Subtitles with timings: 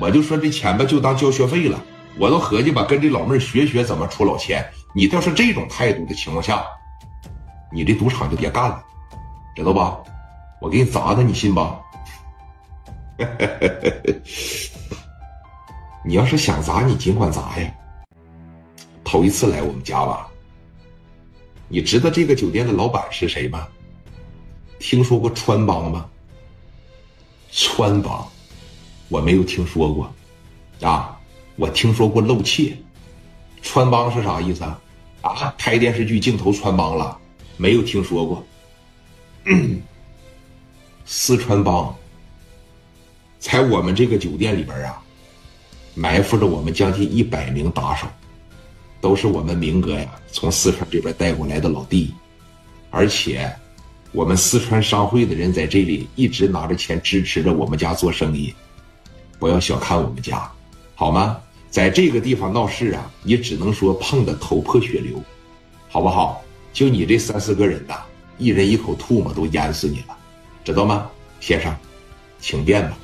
[0.00, 1.82] 我就说这钱吧，就当交学费了。
[2.18, 4.64] 我都合计吧，跟这老妹儿学学怎么出老千。
[4.94, 6.64] 你要是这种态度的情况下，
[7.72, 8.82] 你这赌场就别干了，
[9.54, 9.98] 知道吧？
[10.60, 11.80] 我给你砸他，你信吧？
[16.04, 17.72] 你要是想砸，你尽管砸呀。
[19.04, 20.28] 头一次来我们家吧？
[21.68, 23.68] 你知道这个酒店的老板是谁吗？
[24.78, 26.08] 听说过川帮吗？
[27.50, 28.26] 川帮，
[29.08, 30.12] 我没有听说过，
[30.80, 31.14] 啊。
[31.56, 32.76] 我听说过漏气，
[33.62, 34.80] 穿帮是啥意思啊？
[35.22, 37.18] 啊，拍电视剧镜头穿帮了，
[37.56, 38.46] 没有听说过。
[41.04, 41.92] 四川帮
[43.40, 45.02] 在我们这个酒店里边啊，
[45.96, 48.06] 埋伏着我们将近一百名打手，
[49.00, 52.14] 都是我们明哥呀从四川这边带过来的老弟，
[52.90, 53.52] 而且
[54.12, 58.54] 我们四川商会的人在这里一直拿着钱支持着我们家做生意，
[59.38, 60.50] 不要小看我们家，
[60.94, 61.38] 好吗？
[61.70, 65.22] 在这个地方闹事啊，你只能说碰得头破血流，
[65.88, 66.42] 好不好？
[66.72, 67.94] 就你这三四个人呐，
[68.38, 70.16] 一人一口唾沫都淹死你了，
[70.64, 71.74] 知道吗，先生？
[72.40, 72.96] 请便吧。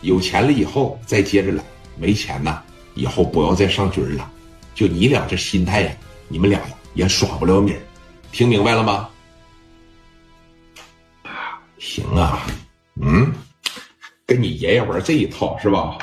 [0.00, 1.62] 有钱了以后再接着来，
[1.98, 2.62] 没钱呢，
[2.94, 4.30] 以后不要再上局了。
[4.74, 5.92] 就你俩这心态呀，
[6.28, 7.80] 你们俩呀也耍不了米儿，
[8.32, 9.08] 听明白了吗？
[11.78, 12.46] 行啊，
[13.00, 13.32] 嗯，
[14.28, 15.96] 跟你爷爷玩这一套是吧？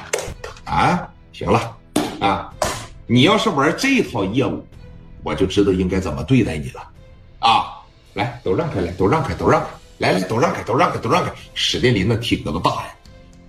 [0.64, 1.78] 啊，行了。
[2.20, 2.52] 啊，
[3.06, 4.66] 你要是玩这套业务，
[5.22, 6.82] 我就知道应该怎么对待你了。
[7.38, 9.68] 啊，来，都让开，来，都让开，都让开，
[10.00, 11.32] 来来，都让开，都让开，都让开。
[11.54, 12.96] 史殿林那体格子大呀，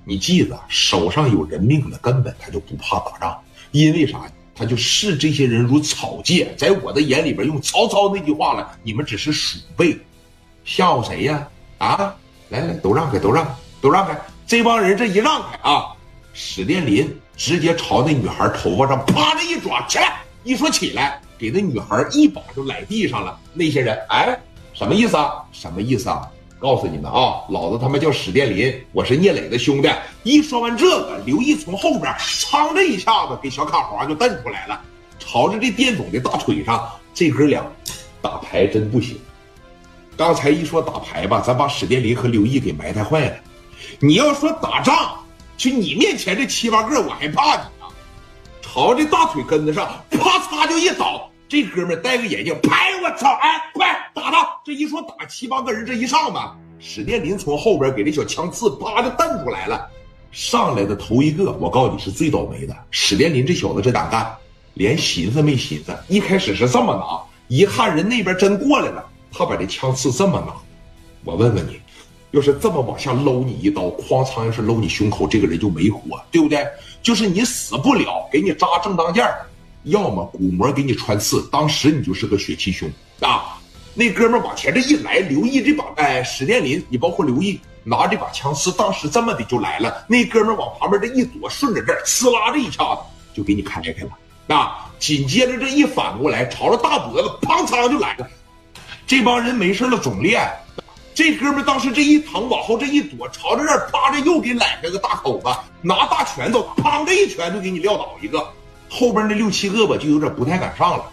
[0.05, 3.41] 你记着，手上有人命的，根本他就不怕打仗，
[3.71, 4.31] 因为啥？
[4.55, 6.55] 他就视这些人如草芥。
[6.55, 9.99] 在我的眼里边，用曹操那句话了，你们只是鼠辈，
[10.67, 11.49] 吓唬谁呀？
[11.79, 12.15] 啊，
[12.51, 14.15] 来来，都让开，都让，都让开。
[14.47, 15.93] 这帮人这一让开啊，
[16.33, 17.15] 史殿林。
[17.37, 20.23] 直接朝那女孩头发上啪的一抓，起来！
[20.43, 23.39] 一说起来，给那女孩一把就来地上了。
[23.53, 24.41] 那些人，哎，
[24.73, 25.45] 什么意思啊？
[25.53, 26.23] 什么意思啊？
[26.59, 29.91] 告诉你们啊，老子他妈叫史殿林，我是聂磊的兄弟。
[30.23, 34.81] 一说完这个，刘毅从后边噌的一下子给小卡华就蹬出来了，
[35.19, 36.91] 朝着这店总的大腿上。
[37.13, 37.63] 这哥俩
[38.23, 39.19] 打牌真不行。
[40.17, 43.37] 刚才一说打牌吧，咱把史殿林和刘毅给埋汰坏了。
[44.01, 45.17] 你要说打仗。
[45.57, 47.89] 就你面前这七八个，我还怕你啊！
[48.61, 51.31] 朝这大腿根子上，啪嚓就一倒。
[51.49, 53.33] 这哥们戴个眼镜，拍我操！
[53.41, 54.47] 哎，快打他！
[54.67, 59.89] 这一说打七八个人，这一上吧，史殿林从后边给这小枪刺啪就蹬出来了。
[60.31, 62.77] 上来的头一个，我告诉你是最倒霉的。
[62.91, 64.31] 史殿林这小子真胆干，
[64.75, 67.19] 连寻思没寻思，一开始是这么拿，
[67.49, 70.53] 一看人那边真过来了，他把这枪刺这么拿。
[71.25, 71.81] 我问问你。
[72.33, 74.45] 要是这么往下搂你一刀，哐嚓！
[74.45, 76.67] 要是搂你胸口，这个人就没活，对不对？
[77.03, 79.25] 就是你死不了，给你扎正当间，
[79.85, 83.59] 要么骨膜给你穿刺，当时你就是个血气胸啊！
[83.95, 90.05] 那哥们往前这一来，刘毅这把哎，史殿林，你包括刘毅拿这把枪刺，当时这么的就来了。
[90.09, 93.01] 那哥们往旁边这一躲，顺着这儿呲啦这一下子
[93.33, 94.91] 就给你开开了啊！
[94.99, 98.29] 紧接着这一反过来，朝着大脖子砰嚓就来了。
[99.07, 100.47] 这帮人没事了总练。
[101.17, 105.47] 这哥们当时这一疼，往后这一躲，朝着这儿趴着，又给揽开个大口子，
[105.81, 108.47] 拿大拳头，砰的一拳就给你撂倒一个。
[108.91, 111.07] 后边那六七个吧，就有点不太敢上了。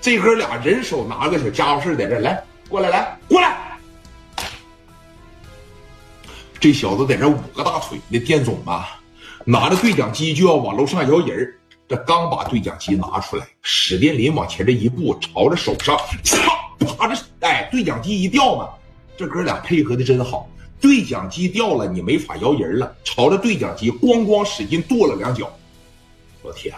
[0.00, 3.78] 这哥俩人手拿个小家伙事在这来，过来来过来。
[6.58, 8.98] 这小子在这捂个大腿，那店总吧，
[9.44, 11.54] 拿着对讲机就要往楼上摇人
[11.86, 16.40] 这刚把对讲机拿出来，史殿林往前这一步，朝着手上，操，
[16.96, 18.66] 啪着，哎，对讲机一掉嘛。
[19.16, 20.48] 这哥俩配合的真好，
[20.80, 22.94] 对讲机掉了，你没法摇人了。
[23.04, 25.50] 朝着对讲机咣咣使劲跺了两脚，
[26.42, 26.74] 老铁，